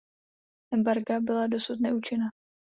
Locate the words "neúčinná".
1.79-2.29